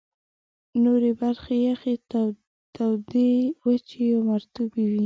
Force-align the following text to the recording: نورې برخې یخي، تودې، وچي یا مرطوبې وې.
نورې 0.83 1.11
برخې 1.21 1.55
یخي، 1.67 1.95
تودې، 2.75 3.31
وچي 3.65 4.03
یا 4.11 4.17
مرطوبې 4.29 4.85
وې. 4.91 4.99